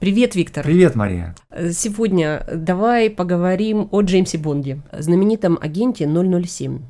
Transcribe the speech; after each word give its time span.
Привет, 0.00 0.34
Виктор. 0.34 0.64
Привет, 0.64 0.96
Мария. 0.96 1.34
Сегодня 1.72 2.42
давай 2.50 3.10
поговорим 3.10 3.86
о 3.90 4.00
Джеймсе 4.00 4.38
Бонде, 4.38 4.80
знаменитом 4.92 5.58
агенте 5.60 6.08
007. 6.08 6.80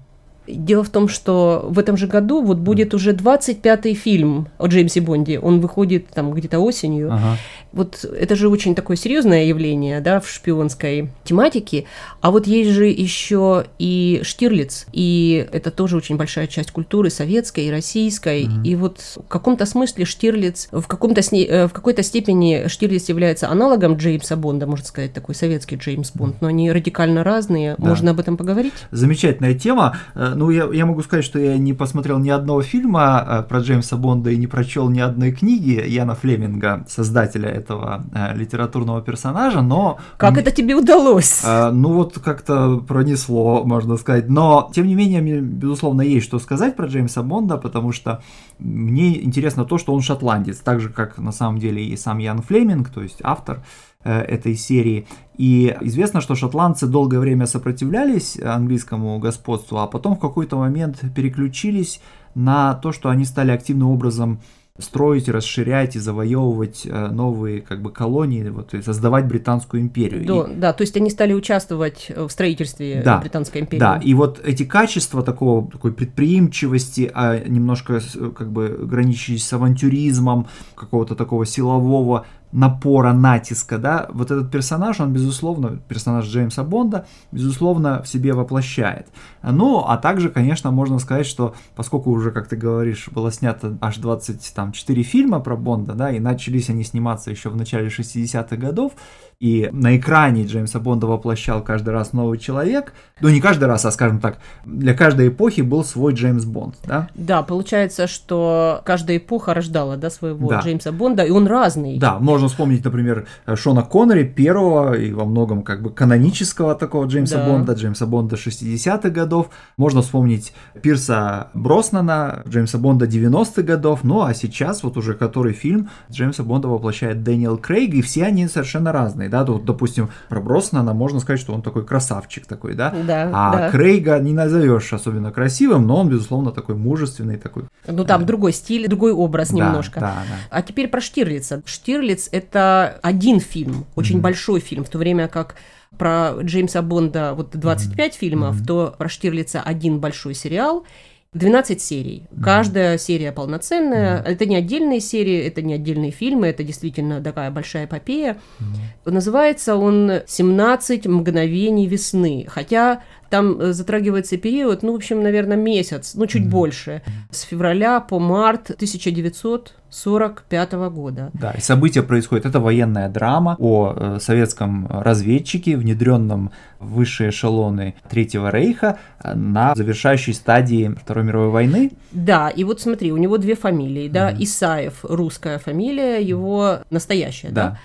Дело 0.47 0.83
в 0.83 0.91
том, 0.91 1.09
что 1.09 1.67
в 1.69 1.79
этом 1.79 1.97
же 1.97 2.07
году 2.07 2.43
вот 2.43 2.59
будет 2.59 2.95
уже 2.95 3.13
25-й 3.13 3.95
фильм 3.95 4.49
о 4.59 4.67
Джеймсе 4.67 5.01
Бонде. 5.01 5.39
Он 5.39 5.61
выходит 5.61 6.09
там 6.09 6.33
где-то 6.33 6.59
осенью. 6.59 7.13
Ага. 7.13 7.37
Вот 7.73 8.05
это 8.05 8.35
же 8.35 8.49
очень 8.49 8.75
такое 8.75 8.97
серьезное 8.97 9.45
явление, 9.45 10.01
да, 10.01 10.19
в 10.19 10.29
шпионской 10.29 11.11
тематике. 11.25 11.85
А 12.21 12.31
вот 12.31 12.47
есть 12.47 12.71
же 12.71 12.87
еще 12.87 13.67
и 13.79 14.21
Штирлиц, 14.25 14.87
и 14.93 15.47
это 15.53 15.71
тоже 15.71 15.97
очень 15.97 16.17
большая 16.17 16.49
часть 16.49 16.73
культуры 16.73 17.11
советской 17.11 17.67
и 17.67 17.71
российской. 17.71 18.45
Mm-hmm. 18.45 18.65
И 18.65 18.75
вот 18.75 18.99
в 19.17 19.29
каком-то 19.29 19.67
смысле 19.67 20.05
Штирлиц, 20.05 20.69
в, 20.73 20.87
каком-то 20.87 21.23
сне, 21.23 21.45
э, 21.47 21.69
в 21.69 21.73
какой-то 21.73 22.03
степени 22.03 22.67
Штирлиц 22.67 23.09
является 23.09 23.49
аналогом 23.49 23.95
Джеймса 23.97 24.37
Бонда, 24.37 24.67
можно 24.67 24.85
сказать, 24.85 25.13
такой 25.13 25.37
советский 25.37 25.77
Джеймс 25.77 26.11
Бонд, 26.13 26.41
но 26.41 26.49
они 26.49 26.73
радикально 26.73 27.23
разные. 27.23 27.77
Да. 27.79 27.89
Можно 27.89 28.11
об 28.11 28.21
этом 28.21 28.37
поговорить? 28.37 28.75
Замечательная 28.91 29.55
тема. 29.55 29.97
Ну, 30.35 30.51
я, 30.51 30.65
я 30.73 30.87
могу 30.87 31.03
сказать, 31.03 31.25
что 31.25 31.39
я 31.39 31.59
не 31.59 31.73
посмотрел 31.73 32.19
ни 32.19 32.31
одного 32.31 32.63
фильма 32.63 33.25
э, 33.27 33.43
про 33.43 33.61
Джеймса 33.61 33.97
Бонда 33.97 34.31
и 34.31 34.37
не 34.37 34.47
прочел 34.47 34.91
ни 34.91 35.01
одной 35.01 35.33
книги 35.33 35.83
Яна 35.87 36.15
Флеминга, 36.15 36.85
создателя 36.89 37.49
этого 37.49 38.05
э, 38.13 38.37
литературного 38.37 39.03
персонажа, 39.03 39.63
но... 39.63 39.99
Как 40.17 40.39
это 40.39 40.51
тебе 40.51 40.75
удалось? 40.75 41.43
Э, 41.45 41.71
ну 41.71 41.93
вот 41.95 42.19
как-то 42.19 42.79
пронесло, 42.79 43.65
можно 43.65 43.97
сказать. 43.97 44.29
Но, 44.29 44.71
тем 44.75 44.87
не 44.87 44.95
менее, 44.95 45.21
мне, 45.21 45.41
безусловно, 45.41 46.03
есть 46.03 46.27
что 46.27 46.39
сказать 46.39 46.77
про 46.77 46.87
Джеймса 46.87 47.23
Бонда, 47.23 47.57
потому 47.57 47.93
что 47.93 48.23
мне 48.59 49.23
интересно 49.25 49.65
то, 49.65 49.79
что 49.79 49.95
он 49.95 50.03
шотландец, 50.03 50.59
так 50.59 50.81
же, 50.81 50.89
как 50.89 51.19
на 51.19 51.33
самом 51.33 51.59
деле 51.59 51.85
и 51.85 51.97
сам 51.97 52.19
Ян 52.19 52.43
Флеминг, 52.43 52.91
то 52.91 53.03
есть 53.03 53.19
автор 53.23 53.63
этой 54.03 54.55
серии. 54.55 55.07
И 55.41 55.75
известно, 55.81 56.21
что 56.21 56.35
шотландцы 56.35 56.87
долгое 56.87 57.19
время 57.19 57.47
сопротивлялись 57.47 58.39
английскому 58.39 59.19
господству, 59.19 59.79
а 59.79 59.87
потом 59.87 60.17
в 60.17 60.19
какой-то 60.19 60.59
момент 60.59 61.01
переключились 61.17 62.03
на 62.35 62.75
то, 62.75 62.93
что 62.93 63.09
они 63.09 63.25
стали 63.25 63.51
активным 63.51 63.89
образом 63.89 64.43
строить, 64.79 65.31
расширять 65.31 65.97
и 65.97 65.99
завоевывать 65.99 66.83
э, 66.85 67.09
новые 67.09 67.63
как 67.63 67.81
бы 67.81 67.91
колонии, 67.91 68.51
вот, 68.51 68.75
и 68.75 68.83
создавать 68.83 69.27
британскую 69.29 69.81
империю. 69.81 70.27
Да, 70.27 70.53
и... 70.53 70.57
да, 70.57 70.73
то 70.75 70.83
есть 70.83 70.95
они 70.99 71.09
стали 71.09 71.33
участвовать 71.33 72.11
в 72.15 72.29
строительстве 72.29 73.01
да, 73.03 73.19
британской 73.19 73.63
империи. 73.63 73.81
Да, 73.81 73.97
и 73.97 74.13
вот 74.13 74.43
эти 74.45 74.65
качества 74.65 75.23
такого, 75.23 75.71
такой 75.71 75.95
предприимчивости, 75.95 77.11
а 77.15 77.39
немножко 77.39 78.01
как 78.37 78.53
бы 78.53 78.79
граничащие 78.83 79.39
с 79.39 79.51
авантюризмом, 79.55 80.49
какого-то 80.75 81.15
такого 81.15 81.47
силового 81.47 82.27
напора, 82.53 83.13
натиска, 83.13 83.79
да, 83.79 84.09
вот 84.13 84.31
этот 84.31 84.51
персонаж, 84.51 85.01
он, 85.01 85.13
безусловно, 85.13 85.79
персонаж 85.89 86.27
Джеймса 86.27 86.65
Бонда, 86.65 87.07
безусловно, 87.33 88.03
в 88.03 88.09
себе 88.09 88.33
воплощает. 88.33 89.09
Ну, 89.43 89.85
а 89.87 89.97
также, 89.97 90.31
конечно, 90.31 90.71
можно 90.71 90.99
сказать, 90.99 91.27
что 91.27 91.55
поскольку 91.77 92.11
уже, 92.11 92.33
как 92.33 92.49
ты 92.49 92.57
говоришь, 92.57 93.09
было 93.11 93.31
снято 93.31 93.79
аж 93.81 93.99
24 93.99 95.03
фильма 95.03 95.41
про 95.41 95.57
Бонда, 95.57 95.95
да, 95.95 96.11
и 96.11 96.19
начались 96.19 96.71
они 96.71 96.83
сниматься 96.83 97.31
еще 97.31 97.51
в 97.51 97.57
начале 97.57 97.89
60-х 97.89 98.57
годов, 98.57 98.93
и 99.41 99.71
на 99.73 99.97
экране 99.97 100.45
Джеймса 100.45 100.79
Бонда 100.81 101.07
воплощал 101.07 101.65
каждый 101.65 101.91
раз 101.91 102.13
новый 102.13 102.39
человек, 102.39 102.93
ну 103.23 103.31
не 103.31 103.41
каждый 103.41 103.65
раз, 103.65 103.87
а 103.87 103.91
скажем 103.91 104.21
так, 104.21 104.39
для 104.67 104.93
каждой 104.93 105.29
эпохи 105.29 105.63
был 105.63 105.83
свой 105.83 106.13
Джеймс 106.13 106.45
Бонд, 106.45 106.77
да? 106.85 107.09
Да, 107.15 107.43
получается, 107.43 108.07
что 108.07 108.83
каждая 108.85 109.17
эпоха 109.17 109.55
рождала, 109.55 109.97
да, 109.97 110.11
своего 110.11 110.47
да. 110.51 110.61
Джеймса 110.61 110.93
Бонда, 110.93 111.25
и 111.25 111.31
он 111.31 111.47
разный. 111.47 111.99
Да, 111.99 112.19
можно 112.19 112.49
вспомнить, 112.49 112.85
например, 112.85 113.27
Шона 113.55 113.83
Коннери, 113.83 114.25
первого 114.25 114.93
и 114.93 115.11
во 115.13 115.25
многом 115.25 115.63
как 115.63 115.83
бы 115.83 115.89
канонического 115.89 116.75
такого 116.75 117.07
Джеймса 117.07 117.37
да. 117.37 117.47
Бонда, 117.47 117.73
Джеймса 117.73 118.05
Бонда 118.05 118.37
60-х 118.37 119.09
годов, 119.09 119.49
можно 119.79 120.03
вспомнить 120.03 120.53
Пирса 120.83 121.49
Броснана, 121.55 122.43
Джеймса 122.47 122.77
Бонда 122.77 123.07
90-х 123.07 123.63
годов, 123.63 124.01
ну 124.03 124.21
а 124.21 124.35
сейчас 124.35 124.83
вот 124.83 124.99
уже 124.99 125.15
который 125.15 125.55
фильм 125.55 125.89
Джеймса 126.11 126.43
Бонда 126.43 126.69
воплощает 126.69 127.23
Дэниел 127.23 127.57
Крейг, 127.57 127.95
и 127.95 128.03
все 128.03 128.25
они 128.25 128.47
совершенно 128.47 128.93
разные 128.93 129.30
да, 129.31 129.45
то, 129.45 129.59
допустим, 129.59 130.11
про 130.29 130.41
Броснана 130.41 130.93
можно 130.93 131.21
сказать, 131.21 131.41
что 131.41 131.55
он 131.55 131.63
такой 131.63 131.85
красавчик 131.85 132.47
такой, 132.47 132.75
да, 132.75 132.95
да 133.07 133.31
а 133.33 133.57
да. 133.57 133.71
Крейга 133.71 134.19
не 134.19 134.33
назовешь 134.33 134.93
особенно 134.93 135.33
красивым, 135.33 135.87
но 135.87 135.97
он, 135.97 136.09
безусловно, 136.09 136.51
такой 136.51 136.75
мужественный, 136.75 137.39
такой. 137.39 137.65
Ну, 137.87 138.05
там 138.05 138.23
э... 138.23 138.25
другой 138.25 138.53
стиль, 138.53 138.89
другой 138.89 139.13
образ 139.13 139.51
да, 139.51 139.57
немножко. 139.57 140.01
Да, 140.01 140.15
да. 140.29 140.37
А 140.51 140.63
теперь 140.63 140.89
про 140.89 141.01
Штирлица. 141.01 141.63
Штирлиц– 141.65 142.29
это 142.33 142.99
один 143.03 143.41
фильм, 143.41 143.87
очень 143.95 144.19
mm-hmm. 144.19 144.21
большой 144.21 144.61
фильм, 144.61 144.85
в 144.85 144.89
то 144.89 144.99
время 144.99 145.29
как 145.29 145.55
про 145.97 146.35
Джеймса 146.43 146.83
Бонда 146.83 147.35
вот 147.35 147.51
25 147.53 147.97
mm-hmm. 147.97 148.19
фильмов, 148.19 148.57
mm-hmm. 148.57 148.67
то 148.67 148.95
про 148.99 149.09
Штирлица 149.09 149.61
один 149.61 150.01
большой 150.01 150.35
сериал– 150.35 150.85
12 151.33 151.81
серий. 151.81 152.25
Mm-hmm. 152.31 152.43
Каждая 152.43 152.99
серия 152.99 153.31
полноценная. 153.31 154.19
Mm-hmm. 154.19 154.27
Это 154.27 154.47
не 154.47 154.57
отдельные 154.57 155.01
серии, 155.01 155.39
это 155.47 155.63
не 155.63 155.75
отдельные 155.75 156.11
фильмы, 156.11 156.49
это 156.49 156.65
действительно 156.65 157.23
такая 157.23 157.53
большая 157.53 157.85
эпопея. 157.85 158.39
Mm-hmm. 158.59 159.11
Называется 159.13 159.77
он 159.77 160.11
«17 160.11 161.09
мгновений 161.09 161.87
весны». 161.87 162.47
Хотя 162.49 163.05
там 163.31 163.61
э, 163.61 163.73
затрагивается 163.73 164.37
период, 164.37 164.83
ну, 164.83 164.93
в 164.93 164.97
общем, 164.97 165.23
наверное, 165.23 165.57
месяц, 165.57 166.13
ну, 166.15 166.27
чуть 166.27 166.43
mm-hmm. 166.43 166.49
больше, 166.49 167.03
с 167.31 167.43
февраля 167.43 168.01
по 168.01 168.19
март 168.19 168.71
1945 168.71 170.73
года. 170.73 171.31
Да, 171.33 171.53
и 171.53 171.61
события 171.61 172.03
происходят. 172.03 172.45
Это 172.45 172.61
военная 172.61 173.09
драма 173.09 173.57
о 173.59 173.95
э, 173.97 174.19
советском 174.21 174.89
разведчике, 174.89 175.77
внедренном 175.77 176.51
в 176.81 176.95
высшие 176.95 177.31
эшелоны 177.31 177.95
Третьего 178.11 178.51
Рейха 178.51 178.99
э, 179.23 179.35
на 179.35 179.75
завершающей 179.77 180.35
стадии 180.35 180.93
Второй 181.01 181.25
мировой 181.25 181.51
войны. 181.51 181.93
Да, 182.11 182.49
и 182.49 182.65
вот 182.65 182.81
смотри, 182.81 183.13
у 183.13 183.17
него 183.17 183.39
две 183.39 183.55
фамилии, 183.55 184.09
да, 184.09 184.33
mm-hmm. 184.33 184.45
Исаев 184.45 185.05
русская 185.05 185.59
фамилия, 185.59 186.21
его 186.21 186.81
настоящая, 186.91 187.51
да. 187.51 187.71
да? 187.71 187.79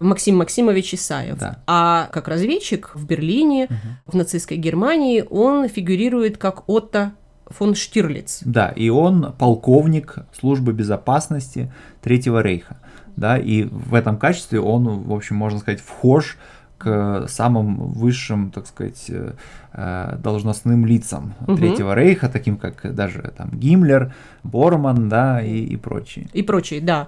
Максим 0.00 0.36
Максимович 0.36 0.94
Исаев. 0.94 1.38
Да. 1.38 1.58
А 1.66 2.08
как 2.12 2.28
разведчик 2.28 2.90
в 2.94 3.06
Берлине, 3.06 3.66
угу. 3.66 3.76
в 4.06 4.14
нацистской 4.16 4.56
Германии, 4.56 5.24
он 5.28 5.68
фигурирует 5.68 6.38
как 6.38 6.68
Отто 6.68 7.12
фон 7.46 7.74
Штирлиц. 7.74 8.40
Да, 8.44 8.70
и 8.70 8.88
он 8.88 9.32
полковник 9.38 10.18
службы 10.38 10.72
безопасности 10.72 11.72
Третьего 12.00 12.42
Рейха. 12.42 12.78
Да, 13.16 13.36
и 13.36 13.64
в 13.64 13.94
этом 13.94 14.16
качестве 14.16 14.60
он, 14.60 15.02
в 15.02 15.12
общем, 15.12 15.36
можно 15.36 15.58
сказать, 15.58 15.80
вхож 15.80 16.38
к 16.82 17.26
самым 17.28 17.76
высшим, 17.92 18.50
так 18.50 18.66
сказать, 18.66 19.04
э, 19.08 19.34
э, 19.72 20.16
должностным 20.18 20.84
лицам 20.84 21.34
угу. 21.46 21.56
Третьего 21.56 21.94
Рейха, 21.94 22.28
таким 22.28 22.56
как 22.56 22.92
даже 22.92 23.32
там 23.36 23.50
Гиммлер, 23.52 24.12
Борман, 24.42 25.08
да, 25.08 25.40
и, 25.40 25.60
и 25.60 25.76
прочие. 25.76 26.26
И 26.32 26.42
прочие, 26.42 26.80
да. 26.80 27.06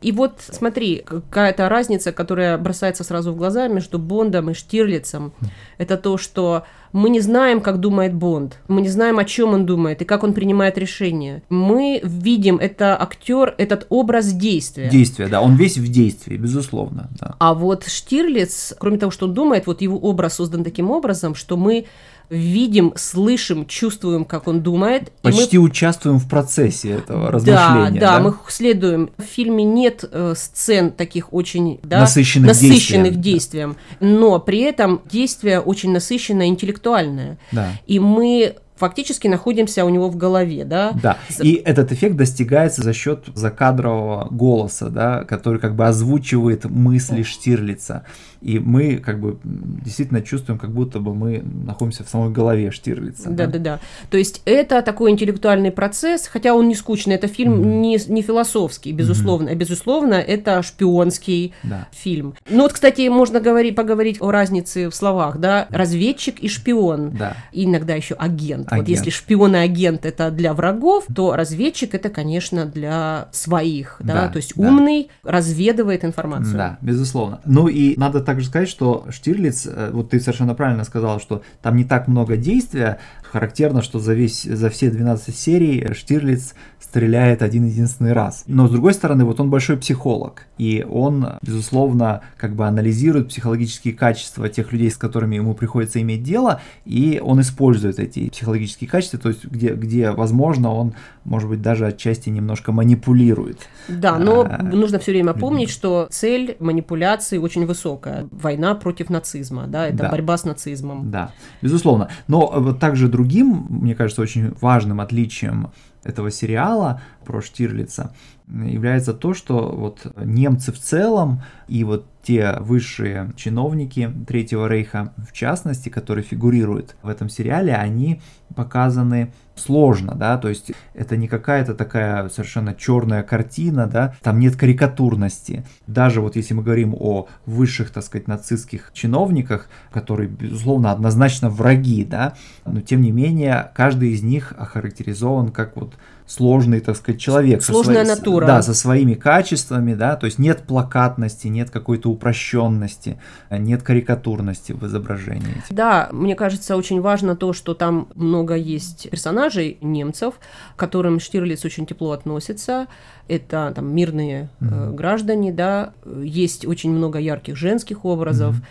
И 0.00 0.12
вот 0.12 0.34
смотри, 0.38 1.02
какая-то 1.04 1.68
разница, 1.68 2.12
которая 2.12 2.56
бросается 2.58 3.02
сразу 3.02 3.32
в 3.32 3.36
глаза 3.36 3.66
между 3.66 3.98
Бондом 3.98 4.50
и 4.50 4.54
Штирлицем, 4.54 5.32
это 5.78 5.96
то, 5.96 6.18
что 6.18 6.64
мы 6.92 7.10
не 7.10 7.20
знаем, 7.20 7.60
как 7.60 7.78
думает 7.78 8.14
Бонд, 8.14 8.58
мы 8.68 8.80
не 8.80 8.88
знаем, 8.88 9.18
о 9.18 9.24
чем 9.24 9.52
он 9.52 9.66
думает 9.66 10.02
и 10.02 10.04
как 10.04 10.22
он 10.22 10.32
принимает 10.32 10.78
решения. 10.78 11.42
Мы 11.48 12.00
видим, 12.02 12.56
это 12.56 13.00
актер, 13.00 13.54
этот 13.58 13.86
образ 13.90 14.32
действия. 14.32 14.88
Действия, 14.88 15.28
да, 15.28 15.40
он 15.40 15.56
весь 15.56 15.76
в 15.76 15.90
действии, 15.90 16.36
безусловно. 16.36 17.10
Да. 17.20 17.34
А 17.38 17.54
вот 17.54 17.86
Штирлиц, 17.86 18.74
кроме 18.78 18.98
того, 18.98 19.10
что 19.16 19.26
он 19.26 19.34
думает, 19.34 19.66
вот 19.66 19.80
его 19.80 19.96
образ 19.96 20.34
создан 20.34 20.62
таким 20.62 20.90
образом, 20.90 21.34
что 21.34 21.56
мы 21.56 21.86
видим, 22.28 22.92
слышим, 22.96 23.66
чувствуем, 23.66 24.24
как 24.24 24.46
он 24.46 24.60
думает. 24.60 25.10
Почти 25.22 25.58
мы... 25.58 25.64
участвуем 25.64 26.18
в 26.18 26.28
процессе 26.28 26.90
этого 26.90 27.30
размышления. 27.30 28.00
Да, 28.00 28.18
да, 28.18 28.18
да, 28.18 28.20
мы 28.20 28.34
следуем. 28.48 29.10
В 29.16 29.22
фильме 29.22 29.64
нет 29.64 30.04
э, 30.10 30.34
сцен 30.36 30.90
таких 30.90 31.32
очень 31.32 31.80
да, 31.82 32.00
насыщенных, 32.00 32.48
насыщенных 32.48 33.20
действием. 33.20 33.76
действием, 33.76 33.76
но 34.00 34.38
при 34.38 34.60
этом 34.60 35.00
действие 35.10 35.60
очень 35.60 35.92
насыщенное, 35.92 36.46
интеллектуальное. 36.46 37.38
Да. 37.52 37.70
И 37.86 37.98
мы 38.00 38.56
фактически 38.76 39.26
находимся 39.26 39.84
у 39.84 39.88
него 39.88 40.08
в 40.08 40.16
голове, 40.16 40.64
да? 40.64 40.92
Да, 41.02 41.18
и 41.40 41.54
этот 41.54 41.92
эффект 41.92 42.16
достигается 42.16 42.82
за 42.82 42.92
счет 42.92 43.24
закадрового 43.34 44.28
голоса, 44.30 44.88
да, 44.90 45.24
который 45.24 45.60
как 45.60 45.74
бы 45.74 45.86
озвучивает 45.86 46.64
мысли 46.66 47.22
Штирлица. 47.22 48.04
И 48.40 48.58
мы 48.58 48.96
как 48.96 49.20
бы 49.20 49.38
действительно 49.44 50.22
чувствуем, 50.22 50.58
как 50.58 50.70
будто 50.70 51.00
бы 51.00 51.14
мы 51.14 51.42
находимся 51.42 52.04
в 52.04 52.08
самой 52.08 52.30
голове 52.30 52.70
Штирлица. 52.70 53.30
Да, 53.30 53.46
да, 53.46 53.52
да. 53.52 53.58
да. 53.58 53.80
То 54.10 54.16
есть 54.16 54.42
это 54.44 54.82
такой 54.82 55.10
интеллектуальный 55.10 55.70
процесс, 55.70 56.26
хотя 56.26 56.54
он 56.54 56.68
не 56.68 56.74
скучный, 56.74 57.14
это 57.14 57.28
фильм 57.28 57.54
mm-hmm. 57.54 57.80
не, 57.80 57.98
не 58.08 58.22
философский, 58.22 58.92
безусловно. 58.92 59.50
Mm-hmm. 59.50 59.54
Безусловно, 59.56 60.14
это 60.14 60.62
шпионский 60.62 61.54
да. 61.62 61.88
фильм. 61.92 62.34
Ну 62.48 62.62
вот, 62.62 62.72
кстати, 62.72 63.08
можно 63.08 63.40
говорить, 63.40 63.74
поговорить 63.74 64.18
о 64.20 64.30
разнице 64.30 64.88
в 64.88 64.94
словах, 64.94 65.38
да, 65.38 65.66
разведчик 65.70 66.40
и 66.40 66.48
шпион. 66.48 67.10
Да. 67.10 67.36
И 67.52 67.64
иногда 67.64 67.94
еще 67.94 68.14
агент 68.14 68.36
агент. 68.36 68.70
Вот 68.70 68.88
если 68.88 69.10
шпион 69.10 69.56
и 69.56 69.58
агент 69.58 70.06
это 70.06 70.30
для 70.30 70.54
врагов, 70.54 71.06
то 71.14 71.34
разведчик 71.34 71.94
это, 71.94 72.08
конечно, 72.08 72.66
для 72.66 73.28
своих, 73.32 73.96
да, 74.00 74.14
Да, 74.14 74.28
то 74.28 74.36
есть 74.36 74.54
да. 74.56 74.68
умный 74.68 75.08
разведывает 75.22 76.04
информацию. 76.04 76.56
Да, 76.56 76.78
безусловно. 76.80 77.40
Ну 77.44 77.68
и 77.68 77.96
надо 77.98 78.20
также 78.36 78.48
сказать, 78.48 78.68
что 78.68 79.06
Штирлиц, 79.08 79.66
э, 79.66 79.90
вот 79.94 80.10
ты 80.10 80.20
совершенно 80.20 80.54
правильно 80.54 80.84
сказал, 80.84 81.20
что 81.20 81.42
там 81.62 81.74
не 81.74 81.84
так 81.84 82.06
много 82.06 82.36
действия. 82.36 82.98
Характерно, 83.22 83.80
что 83.80 83.98
за, 83.98 84.12
весь, 84.12 84.42
за 84.42 84.68
все 84.68 84.90
12 84.90 85.34
серий 85.34 85.94
Штирлиц 85.94 86.54
стреляет 86.96 87.42
один 87.42 87.66
единственный 87.66 88.12
раз. 88.12 88.44
Но 88.46 88.68
с 88.68 88.70
другой 88.70 88.94
стороны, 88.94 89.24
вот 89.24 89.40
он 89.40 89.50
большой 89.50 89.76
психолог, 89.76 90.46
и 90.56 90.86
он, 90.88 91.26
безусловно, 91.42 92.22
как 92.36 92.54
бы 92.54 92.66
анализирует 92.66 93.28
психологические 93.28 93.92
качества 93.92 94.48
тех 94.48 94.72
людей, 94.72 94.90
с 94.90 94.96
которыми 94.96 95.36
ему 95.36 95.54
приходится 95.54 96.00
иметь 96.00 96.22
дело, 96.22 96.60
и 96.84 97.20
он 97.22 97.40
использует 97.40 97.98
эти 97.98 98.28
психологические 98.30 98.88
качества, 98.88 99.18
то 99.18 99.28
есть 99.28 99.44
где, 99.44 99.74
где 99.74 100.10
возможно, 100.10 100.72
он, 100.72 100.94
может 101.24 101.48
быть, 101.48 101.60
даже 101.60 101.86
отчасти 101.86 102.30
немножко 102.30 102.72
манипулирует. 102.72 103.68
Да, 103.88 104.18
но 104.18 104.46
А, 104.48 104.62
нужно 104.62 104.98
все 104.98 105.12
время 105.12 105.34
помнить, 105.34 105.70
что 105.70 106.06
цель 106.10 106.56
манипуляции 106.60 107.38
очень 107.38 107.66
высокая. 107.66 108.15
Война 108.30 108.74
против 108.74 109.10
нацизма, 109.10 109.66
да, 109.66 109.86
это 109.86 109.98
Да. 109.98 110.10
борьба 110.10 110.36
с 110.36 110.44
нацизмом. 110.44 111.10
Да, 111.10 111.32
безусловно. 111.62 112.08
Но 112.28 112.72
также 112.74 113.08
другим, 113.08 113.66
мне 113.68 113.94
кажется, 113.94 114.22
очень 114.22 114.54
важным 114.60 115.00
отличием 115.00 115.70
этого 116.04 116.30
сериала 116.30 117.00
про 117.24 117.40
Штирлица 117.42 118.14
является 118.48 119.12
то, 119.12 119.34
что 119.34 119.74
вот 119.76 120.06
немцы 120.16 120.72
в 120.72 120.78
целом 120.78 121.42
и 121.68 121.84
вот 121.84 122.06
те 122.22 122.56
высшие 122.58 123.32
чиновники 123.36 124.12
Третьего 124.26 124.68
Рейха, 124.68 125.12
в 125.16 125.32
частности, 125.32 125.88
которые 125.88 126.24
фигурируют 126.24 126.96
в 127.02 127.08
этом 127.08 127.28
сериале, 127.28 127.74
они 127.74 128.20
показаны 128.54 129.32
сложно, 129.54 130.14
да, 130.14 130.36
то 130.36 130.48
есть 130.48 130.72
это 130.94 131.16
не 131.16 131.28
какая-то 131.28 131.74
такая 131.74 132.28
совершенно 132.28 132.74
черная 132.74 133.22
картина, 133.22 133.86
да, 133.86 134.14
там 134.22 134.38
нет 134.38 134.56
карикатурности. 134.56 135.64
Даже 135.86 136.20
вот 136.20 136.36
если 136.36 136.54
мы 136.54 136.62
говорим 136.62 136.94
о 136.98 137.28
высших, 137.46 137.90
так 137.90 138.02
сказать, 138.02 138.28
нацистских 138.28 138.90
чиновниках, 138.92 139.68
которые, 139.92 140.28
безусловно, 140.28 140.90
однозначно 140.90 141.48
враги, 141.48 142.04
да, 142.04 142.34
но 142.64 142.80
тем 142.80 143.02
не 143.02 143.12
менее 143.12 143.70
каждый 143.74 144.10
из 144.10 144.22
них 144.22 144.52
охарактеризован 144.56 145.52
как 145.52 145.76
вот 145.76 145.94
сложный, 146.26 146.80
так 146.80 146.96
сказать, 146.96 147.20
человек. 147.20 147.62
со 147.62 147.72
Сложная 147.72 148.04
своей- 148.04 148.18
натура. 148.18 148.46
Да, 148.46 148.62
со 148.62 148.74
своими 148.74 149.14
качествами, 149.14 149.94
да, 149.94 150.16
то 150.16 150.26
есть 150.26 150.38
нет 150.38 150.62
плакатности, 150.64 151.46
нет 151.48 151.70
какой-то 151.70 152.10
упрощенности, 152.10 153.18
нет 153.50 153.82
карикатурности 153.82 154.72
в 154.72 154.84
изображении. 154.86 155.62
Да, 155.70 156.08
мне 156.12 156.34
кажется, 156.34 156.76
очень 156.76 157.00
важно 157.00 157.36
то, 157.36 157.52
что 157.52 157.74
там 157.74 158.08
много 158.14 158.54
есть 158.54 159.08
персонажей 159.10 159.78
немцев, 159.80 160.34
к 160.74 160.78
которым 160.78 161.20
Штирлиц 161.20 161.64
очень 161.64 161.86
тепло 161.86 162.10
относится. 162.12 162.86
Это 163.28 163.72
там 163.74 163.94
мирные 163.94 164.48
э, 164.60 164.64
Мгм. 164.64 164.96
граждане, 164.96 165.52
да, 165.52 165.92
есть 166.22 166.66
очень 166.66 166.90
много 166.92 167.18
ярких 167.18 167.56
женских 167.56 168.04
образов. 168.04 168.54
Мгм. 168.56 168.64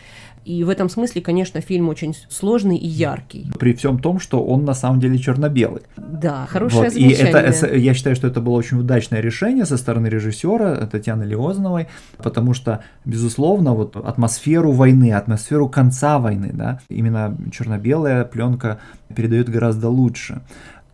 И 0.46 0.64
в 0.64 0.70
этом 0.70 0.90
смысле, 0.90 1.22
конечно, 1.24 1.60
фильм 1.60 1.90
очень 1.90 2.16
сложный 2.30 2.78
и 2.78 2.88
яркий. 2.88 3.50
При 3.60 3.74
всем 3.74 3.98
том, 3.98 4.20
что 4.20 4.44
он 4.46 4.64
на 4.64 4.76
самом 4.76 5.00
деле 5.00 5.18
черно-белый. 5.18 5.82
Да, 5.98 6.46
хорошее 6.46 6.84
Вот, 6.84 6.94
и 6.94 7.16
замечание. 7.16 7.32
это, 7.32 7.52
с- 7.52 7.76
я 7.76 7.94
считаю, 7.96 8.16
что 8.16 8.28
это 8.28 8.42
было 8.42 8.54
очень 8.54 8.78
удачное 8.80 9.22
решение 9.22 9.66
со 9.66 9.76
стороны 9.76 10.06
режиссера 10.08 10.76
Татьяны 10.86 11.24
Леозновой, 11.24 11.88
потому 12.18 12.54
что, 12.54 12.84
безусловно, 13.06 13.74
вот 13.74 13.96
атмосферу 13.96 14.72
войны, 14.72 15.14
атмосферу 15.14 15.68
конца 15.68 16.20
войны, 16.20 16.52
да, 16.54 16.80
именно 16.90 17.36
черно-белая 17.52 18.24
пленка 18.24 18.78
передает 19.16 19.50
гораздо 19.50 19.90
лучше. 19.90 20.42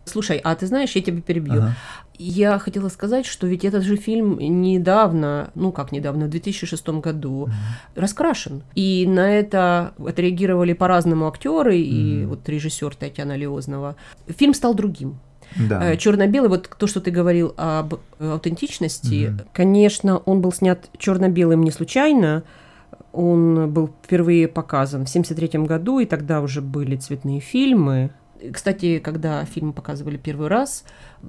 Слушай, 0.04 0.40
а 0.42 0.54
ты 0.56 0.66
знаешь, 0.66 0.90
я 0.96 1.02
тебя 1.02 1.20
перебью. 1.20 1.54
Ага. 1.54 1.76
Я 2.18 2.58
хотела 2.58 2.88
сказать, 2.88 3.26
что 3.26 3.46
ведь 3.46 3.64
этот 3.64 3.82
же 3.82 3.96
фильм 3.96 4.38
недавно, 4.38 5.50
ну 5.54 5.72
как 5.72 5.92
недавно, 5.92 6.26
в 6.26 6.30
2006 6.30 6.88
году 7.00 7.48
раскрашен. 7.94 8.62
И 8.74 9.06
на 9.08 9.30
это 9.32 9.92
отреагировали 9.98 10.72
по-разному 10.72 11.26
актеры 11.26 11.78
и 11.78 12.18
Мгм. 12.22 12.28
вот 12.28 12.48
режиссер 12.48 12.94
Татьяна 12.94 13.36
Леознова. 13.36 13.96
Фильм 14.28 14.54
стал 14.54 14.74
другим. 14.74 15.18
Да. 15.68 15.96
Черно-белый, 15.96 16.48
вот 16.48 16.70
то, 16.78 16.86
что 16.86 17.00
ты 17.00 17.10
говорил 17.10 17.52
об 17.56 17.94
э, 17.94 18.30
аутентичности, 18.32 19.28
Мгм. 19.28 19.40
конечно, 19.52 20.18
он 20.18 20.40
был 20.40 20.52
снят 20.52 20.88
черно-белым 20.98 21.62
не 21.62 21.70
случайно. 21.70 22.42
Он 23.12 23.70
был 23.70 23.90
впервые 24.04 24.48
показан 24.48 25.04
в 25.04 25.08
1973 25.10 25.66
году, 25.66 25.98
и 25.98 26.06
тогда 26.06 26.40
уже 26.40 26.62
были 26.62 26.96
цветные 26.96 27.40
фильмы. 27.40 28.10
Кстати, 28.52 28.98
когда 28.98 29.44
фильм 29.44 29.72
показывали 29.72 30.16
первый 30.16 30.48
раз, 30.48 30.84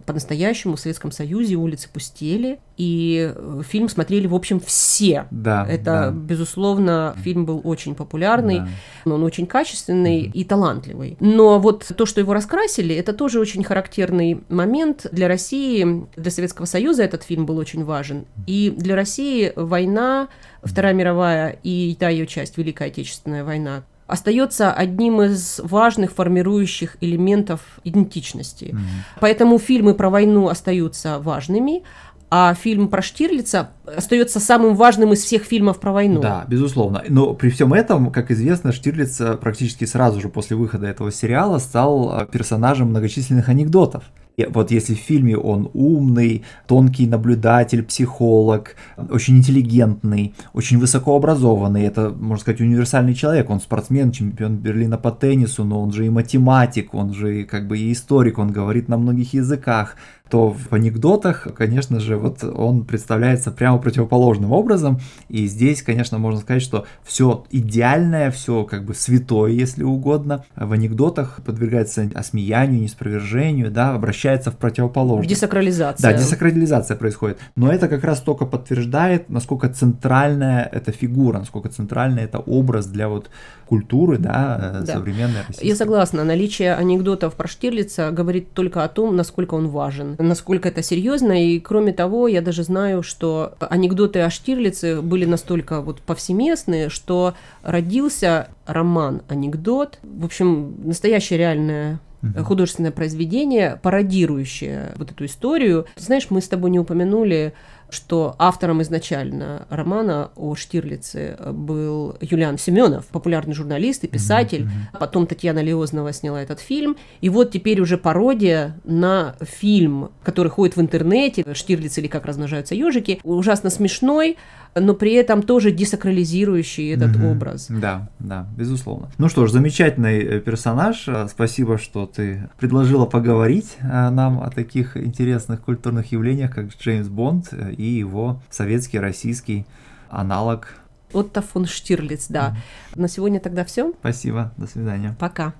по-настоящему 0.05 0.75
в 0.75 0.79
Советском 0.79 1.11
Союзе 1.11 1.55
улицы 1.55 1.87
пустели, 1.91 2.59
и 2.77 3.31
э, 3.35 3.61
фильм 3.67 3.89
смотрели, 3.89 4.25
в 4.25 4.33
общем, 4.33 4.59
все. 4.59 5.27
Да, 5.29 5.67
Это, 5.69 5.83
да. 5.83 6.11
безусловно, 6.11 7.15
фильм 7.23 7.45
был 7.45 7.61
очень 7.63 7.93
популярный, 7.95 8.59
Да. 8.59 8.67
но 9.05 9.15
он 9.15 9.23
очень 9.23 9.45
качественный 9.45 10.21
и 10.21 10.43
талантливый. 10.43 11.17
Но 11.19 11.59
вот 11.59 11.91
то, 11.95 12.05
что 12.05 12.19
его 12.19 12.33
раскрасили, 12.33 12.95
это 12.95 13.13
тоже 13.13 13.39
очень 13.39 13.63
характерный 13.63 14.43
момент 14.49 15.05
для 15.11 15.27
России, 15.27 16.07
для 16.15 16.31
Советского 16.31 16.65
Союза 16.65 17.03
этот 17.03 17.23
фильм 17.23 17.45
был 17.45 17.57
очень 17.57 17.83
важен. 17.83 18.25
И 18.47 18.73
для 18.75 18.95
России 18.95 19.53
война, 19.55 20.29
Вторая 20.63 20.93
мировая 20.93 21.59
и 21.63 21.95
та 21.99 22.09
ее 22.09 22.25
часть, 22.25 22.57
Великая 22.57 22.87
Отечественная 22.87 23.43
война, 23.43 23.83
остается 24.13 24.71
одним 24.71 25.23
из 25.23 25.59
важных 25.63 26.11
формирующих 26.11 26.97
элементов 27.01 27.61
идентичности. 27.83 28.69
Мгм. 28.71 28.81
Поэтому 29.19 29.57
фильмы 29.57 29.95
про 29.95 30.11
войну 30.11 30.49
остаются 30.49 31.17
важными, 31.17 31.81
а 32.29 32.53
фильм 32.53 32.89
про 32.89 33.01
Штирлица 33.01 33.71
остается 33.85 34.39
самым 34.39 34.75
важным 34.75 35.13
из 35.13 35.23
всех 35.23 35.43
фильмов 35.43 35.79
про 35.79 35.91
войну. 35.91 36.21
Да, 36.21 36.45
безусловно. 36.47 37.03
Но 37.07 37.33
при 37.33 37.49
всем 37.49 37.73
этом, 37.73 38.11
как 38.11 38.29
известно, 38.29 38.71
Штирлиц 38.71 39.19
э, 39.19 39.37
практически 39.37 39.85
сразу 39.85 40.21
же 40.21 40.29
после 40.29 40.55
выхода 40.55 40.85
этого 40.85 41.11
сериала 41.11 41.57
стал 41.57 42.21
э, 42.21 42.27
персонажем 42.31 42.89
многочисленных 42.89 43.49
анекдотов. 43.49 44.03
И 44.37 44.45
вот 44.45 44.71
если 44.71 44.95
в 44.95 44.99
фильме 44.99 45.37
он 45.37 45.69
умный, 45.73 46.43
тонкий 46.67 47.07
наблюдатель, 47.07 47.83
психолог, 47.83 48.75
очень 48.97 49.37
интеллигентный, 49.37 50.33
очень 50.53 50.79
высокообразованный, 50.79 51.83
это, 51.83 52.09
можно 52.09 52.41
сказать, 52.41 52.61
универсальный 52.61 53.13
человек, 53.13 53.49
он 53.49 53.61
спортсмен, 53.61 54.11
чемпион 54.11 54.57
Берлина 54.57 54.97
по 54.97 55.11
теннису, 55.11 55.63
но 55.63 55.81
он 55.81 55.91
же 55.91 56.05
и 56.05 56.09
математик, 56.09 56.93
он 56.93 57.13
же 57.13 57.41
и 57.41 57.43
как 57.43 57.67
бы 57.67 57.77
и 57.77 57.91
историк, 57.91 58.39
он 58.39 58.51
говорит 58.51 58.87
на 58.87 58.97
многих 58.97 59.33
языках, 59.33 59.95
то 60.33 60.49
в 60.49 60.73
анекдотах, 60.73 61.47
конечно 61.55 61.99
же, 61.99 62.17
вот 62.17 62.43
он 62.43 62.85
представляется 62.85 63.51
прямо 63.51 63.77
противоположным 63.77 64.51
образом. 64.51 64.99
И 65.29 65.45
здесь, 65.45 65.83
конечно, 65.83 66.17
можно 66.17 66.39
сказать, 66.39 66.63
что 66.63 66.87
все 67.03 67.45
идеальное, 67.51 68.31
все 68.31 68.63
как 68.63 68.83
бы 68.83 68.95
святое, 68.95 69.51
если 69.51 69.83
угодно, 69.83 70.43
в 70.55 70.71
анекдотах 70.71 71.41
подвергается 71.45 72.09
осмеянию, 72.15 72.81
неспровержению, 72.81 73.69
да, 73.69 73.93
обращается 74.23 74.51
в 74.51 74.57
противоположность. 74.57 75.29
Десакрализация. 75.29 76.11
Да, 76.11 76.17
десакрализация 76.17 76.97
происходит. 76.97 77.39
Но 77.55 77.71
это 77.71 77.87
как 77.87 78.03
раз 78.03 78.21
только 78.21 78.45
подтверждает, 78.45 79.29
насколько 79.29 79.69
центральная 79.69 80.69
эта 80.71 80.91
фигура, 80.91 81.39
насколько 81.39 81.69
центральный 81.69 82.23
это 82.23 82.39
образ 82.39 82.85
для 82.85 83.07
вот 83.09 83.29
культуры, 83.67 84.17
да, 84.17 84.79
э, 84.81 84.85
Да. 84.85 84.93
современной 84.93 85.41
российской. 85.47 85.67
Я 85.67 85.75
согласна, 85.75 86.23
наличие 86.23 86.73
анекдотов 86.75 87.33
про 87.33 87.47
Штирлица 87.47 88.11
говорит 88.11 88.53
только 88.53 88.83
о 88.83 88.87
том, 88.87 89.15
насколько 89.15 89.55
он 89.55 89.67
важен, 89.67 90.15
насколько 90.19 90.69
это 90.69 90.83
серьезно, 90.83 91.33
и 91.33 91.59
кроме 91.59 91.91
того, 91.93 92.27
я 92.27 92.41
даже 92.41 92.63
знаю, 92.63 93.03
что 93.03 93.53
анекдоты 93.59 94.21
о 94.21 94.29
Штирлице 94.29 95.01
были 95.01 95.25
настолько 95.25 95.81
вот 95.81 96.01
повсеместные, 96.01 96.89
что 96.89 97.33
родился 97.63 98.47
роман 98.65 99.21
«Анекдот», 99.27 99.99
в 100.03 100.25
общем, 100.25 100.75
настоящее 100.83 101.39
реальное 101.39 101.99
Мгм. 102.23 102.43
художественное 102.43 102.91
произведение, 102.91 103.79
пародирующее 103.81 104.93
вот 104.95 105.11
эту 105.11 105.25
историю. 105.25 105.85
Ты 105.95 106.03
знаешь, 106.03 106.27
мы 106.29 106.41
с 106.41 106.47
тобой 106.47 106.71
не 106.71 106.79
упомянули, 106.79 107.53
что 107.89 108.35
автором 108.39 108.81
изначально 108.81 109.67
романа 109.69 110.31
о 110.35 110.55
Штирлице 110.55 111.37
был 111.51 112.17
Юлиан 112.21 112.57
Семенов, 112.57 113.05
популярный 113.07 113.53
журналист 113.53 114.03
и 114.03 114.07
писатель. 114.07 114.63
Мгм. 114.63 114.71
Потом 114.99 115.27
Татьяна 115.27 115.61
Леознова 115.61 116.11
сняла 116.11 116.41
этот 116.41 116.59
фильм. 116.59 116.97
И 117.21 117.29
вот 117.29 117.51
теперь 117.51 117.79
уже 117.81 117.97
пародия 117.97 118.79
на 118.83 119.35
фильм, 119.41 120.09
который 120.23 120.47
ходит 120.47 120.75
в 120.75 120.81
интернете, 120.81 121.45
Штирлиц 121.53 121.97
или 121.99 122.07
как 122.07 122.25
размножаются 122.25 122.73
ежики, 122.73 123.19
ужасно 123.23 123.69
смешной, 123.69 124.37
но 124.75 124.93
при 124.93 125.13
этом 125.13 125.43
тоже 125.43 125.71
десакрализирующий 125.71 126.93
этот 126.93 127.15
Мгм. 127.15 127.25
образ. 127.25 127.67
Да, 127.69 128.09
да, 128.19 128.47
безусловно. 128.57 129.09
Ну 129.17 129.29
что 129.29 129.45
ж, 129.47 129.51
замечательный 129.51 130.19
э, 130.23 130.39
персонаж. 130.39 131.07
Э, 131.07 131.27
Спасибо, 131.29 131.77
что 131.77 132.05
ты 132.05 132.49
предложила 132.59 133.05
поговорить 133.05 133.77
э, 133.81 134.09
нам 134.09 134.41
о 134.41 134.49
таких 134.49 134.97
интересных 134.97 135.61
культурных 135.61 136.11
явлениях, 136.11 136.53
как 136.53 136.75
Джеймс 136.75 137.07
Бонд 137.07 137.53
и 137.53 137.83
его 137.83 138.41
советский, 138.49 138.99
российский 138.99 139.65
аналог. 140.09 140.67
Отто 141.11 141.41
фон 141.41 141.65
Штирлиц, 141.67 142.27
да. 142.29 142.55
На 142.95 143.07
сегодня 143.07 143.39
тогда 143.39 143.63
все. 143.65 143.93
Спасибо, 143.99 144.51
до 144.57 144.65
свидания. 144.67 145.15
Пока. 145.19 145.53